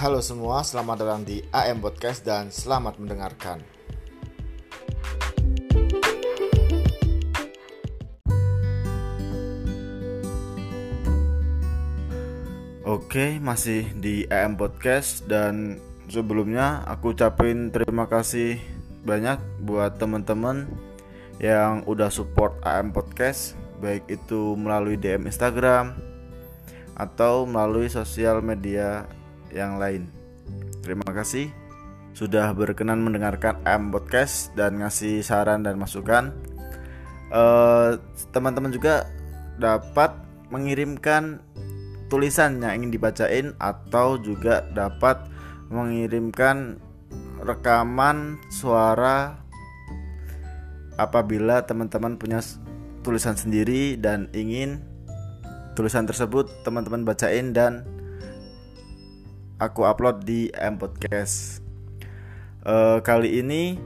[0.00, 3.60] Halo semua, selamat datang di AM Podcast dan selamat mendengarkan.
[12.80, 15.76] Oke, masih di AM Podcast dan
[16.08, 18.56] sebelumnya aku ucapin terima kasih
[19.04, 20.64] banyak buat teman-teman
[21.44, 23.52] yang udah support AM Podcast
[23.84, 25.92] baik itu melalui DM Instagram
[26.96, 29.19] atau melalui sosial media
[29.52, 30.10] yang lain.
[30.80, 31.52] Terima kasih
[32.10, 36.34] sudah berkenan mendengarkan AM Podcast dan ngasih saran dan masukan.
[37.30, 37.90] Eh,
[38.34, 38.94] teman-teman uh, juga
[39.60, 40.10] dapat
[40.50, 41.38] mengirimkan
[42.10, 45.30] tulisan yang ingin dibacain atau juga dapat
[45.70, 46.82] mengirimkan
[47.38, 49.38] rekaman suara
[50.98, 52.42] apabila teman-teman punya
[53.06, 54.82] tulisan sendiri dan ingin
[55.78, 57.86] tulisan tersebut teman-teman bacain dan
[59.60, 61.60] aku upload di M Podcast.
[62.64, 63.76] Uh, kali ini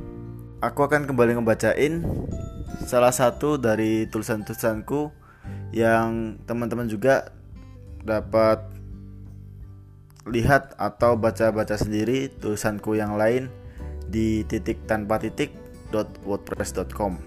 [0.62, 2.06] aku akan kembali ngebacain
[2.86, 5.11] salah satu dari tulisan-tulisanku
[5.75, 7.34] yang teman-teman juga
[8.06, 8.62] dapat
[10.31, 13.50] lihat atau baca-baca sendiri tulisanku yang lain
[14.09, 15.53] di titik tanpa titik
[16.25, 17.20] wordpress.com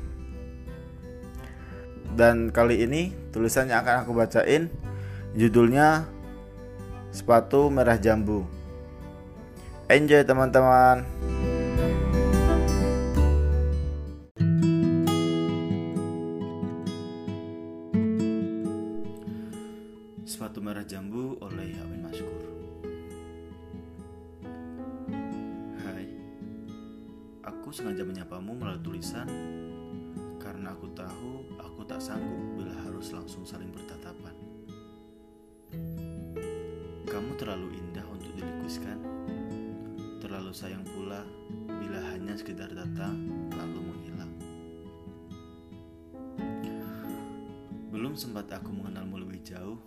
[2.17, 4.73] dan kali ini tulisan yang akan aku bacain
[5.37, 6.09] judulnya
[7.11, 8.43] sepatu merah jambu.
[9.87, 11.07] Enjoy teman-teman.
[20.27, 22.43] Sepatu Merah Jambu oleh Amin Maskur.
[25.81, 26.05] Hai.
[27.47, 29.25] Aku sengaja menyapamu melalui tulisan.
[30.35, 34.36] Karena aku tahu aku tak sanggup bila harus langsung saling bertatapan
[37.17, 39.01] Kamu terlalu indah untuk dilukiskan
[40.21, 41.25] Terlalu sayang pula
[41.65, 43.25] bila hanya sekedar datang
[43.57, 44.33] lalu menghilang
[47.89, 49.81] Belum sempat aku mengenalmu lebih jauh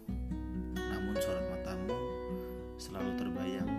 [0.74, 1.94] namun sorot matamu
[2.82, 3.70] selalu terbayang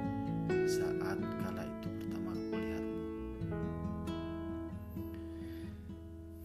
[0.64, 3.00] saat kala itu pertama aku lihatmu.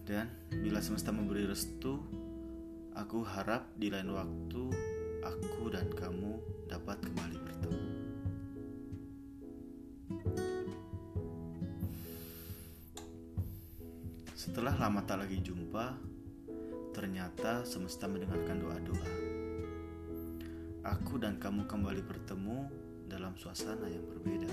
[0.03, 2.03] Dan bila semesta memberi restu,
[2.95, 4.63] aku harap di lain waktu
[7.01, 7.83] kembali bertemu.
[14.37, 15.97] Setelah lama tak lagi jumpa,
[16.93, 19.27] ternyata semesta mendengarkan doa-doa
[20.87, 22.63] aku dan kamu kembali bertemu
[23.11, 24.47] dalam suasana yang berbeda.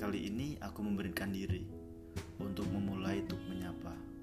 [0.00, 1.60] Kali ini aku memberikan diri
[2.40, 4.15] untuk memulai untuk menyapa.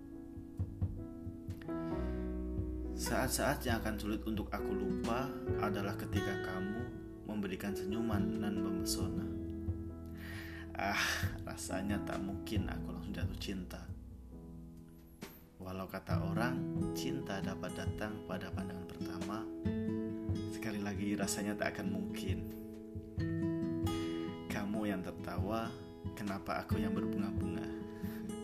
[3.04, 5.28] Saat-saat yang akan sulit untuk aku lupa
[5.60, 6.88] adalah ketika kamu
[7.28, 9.28] memberikan senyuman dan memesona.
[10.72, 11.04] Ah,
[11.44, 13.84] rasanya tak mungkin aku langsung jatuh cinta.
[15.60, 16.56] Walau kata orang,
[16.96, 19.44] cinta dapat datang pada pandangan pertama,
[20.56, 22.38] Sekali lagi rasanya tak akan mungkin
[24.48, 25.68] Kamu yang tertawa
[26.16, 27.68] Kenapa aku yang berbunga-bunga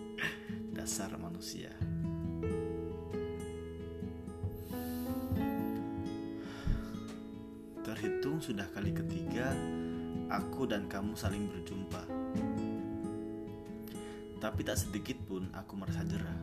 [0.76, 1.72] Dasar manusia
[8.40, 9.52] Sudah kali ketiga
[10.32, 12.04] Aku dan kamu saling berjumpa
[14.40, 16.40] Tapi tak sedikit pun aku merasa jerah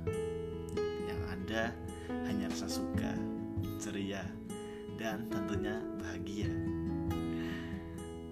[1.08, 1.62] Yang ada
[2.28, 3.12] hanya rasa suka
[3.80, 4.24] Ceria
[4.96, 6.48] dan tentunya bahagia.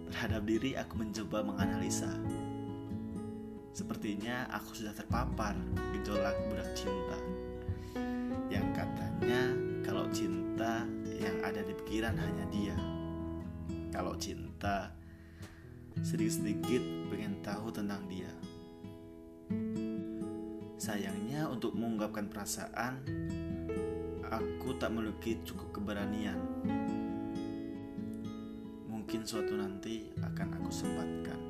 [0.08, 2.08] Terhadap diri aku mencoba menganalisa.
[3.74, 5.52] Sepertinya aku sudah terpapar
[5.92, 7.18] gejolak budak cinta.
[8.48, 9.42] Yang katanya
[9.84, 10.88] kalau cinta
[11.20, 12.76] yang ada di pikiran hanya dia.
[13.94, 14.90] Kalau cinta
[16.02, 16.82] sedikit-sedikit
[17.14, 18.34] pengen tahu tentang dia.
[20.74, 23.06] Sayangnya untuk mengungkapkan perasaan
[24.26, 26.34] aku tak memiliki cukup keberanian.
[28.90, 31.40] Mungkin suatu nanti akan aku sempatkan.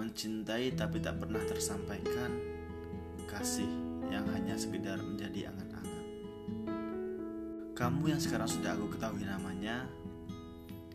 [0.00, 2.32] Mencintai tapi tak pernah tersampaikan
[3.28, 3.68] kasih
[4.08, 5.65] yang hanya sekedar menjadi angan-angan.
[7.76, 9.84] Kamu yang sekarang sudah aku ketahui namanya,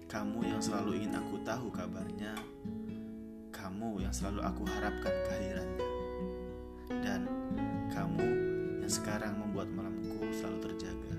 [0.09, 2.33] kamu yang selalu ingin aku tahu kabarnya,
[3.53, 5.87] kamu yang selalu aku harapkan kehadirannya
[7.05, 7.29] dan
[7.93, 8.25] kamu
[8.81, 11.15] yang sekarang membuat malamku selalu terjaga.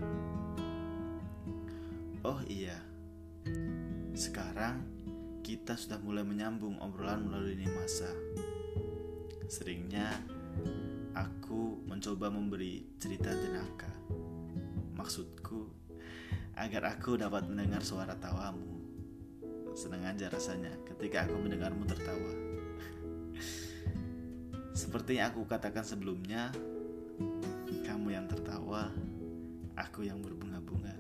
[2.27, 2.83] Oh iya,
[4.19, 4.83] sekarang
[5.47, 8.11] kita sudah mulai menyambung obrolan melalui lini masa.
[9.47, 10.11] Seringnya
[11.15, 13.95] aku mencoba memberi cerita jenaka.
[15.03, 15.67] Maksudku,
[16.55, 18.79] agar aku dapat mendengar suara tawamu.
[19.75, 22.31] Senang aja rasanya ketika aku mendengarmu tertawa.
[24.87, 26.55] Seperti yang aku katakan sebelumnya,
[27.83, 28.95] kamu yang tertawa,
[29.75, 30.95] aku yang berbunga-bunga,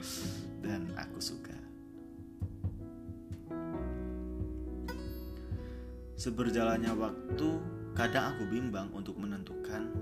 [0.64, 1.52] dan aku suka.
[6.16, 7.48] Seberjalannya waktu,
[7.92, 9.92] kadang aku bimbang untuk menentukan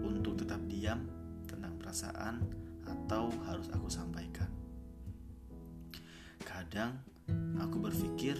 [0.00, 1.04] untuk tetap diam
[1.44, 2.61] tentang perasaan
[2.92, 4.48] atau harus aku sampaikan.
[6.44, 7.00] Kadang
[7.56, 8.36] aku berpikir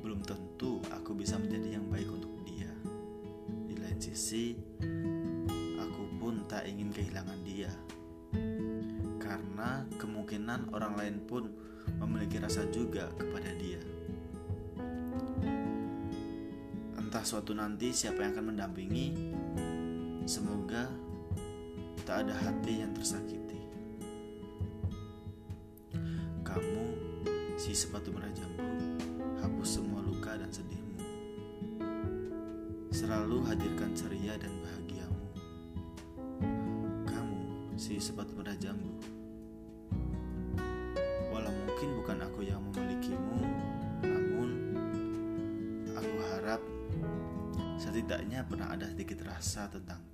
[0.00, 2.70] belum tentu aku bisa menjadi yang baik untuk dia.
[3.68, 4.56] Di lain sisi,
[5.76, 7.70] aku pun tak ingin kehilangan dia.
[9.20, 11.50] Karena kemungkinan orang lain pun
[12.00, 13.82] memiliki rasa juga kepada dia.
[16.96, 19.06] Entah suatu nanti siapa yang akan mendampingi,
[20.26, 21.05] semoga
[22.04, 23.62] tak ada hati yang tersakiti.
[26.44, 26.84] Kamu,
[27.56, 28.64] si sepatu merah jambu,
[29.40, 31.00] hapus semua luka dan sedihmu.
[32.92, 35.26] Selalu hadirkan ceria dan bahagiamu.
[37.08, 37.40] Kamu,
[37.80, 38.92] si sepatu merah jambu.
[41.34, 43.40] Walau mungkin bukan aku yang memilikimu,
[44.06, 44.48] namun
[45.92, 46.62] aku harap
[47.76, 50.05] setidaknya pernah ada sedikit rasa tentang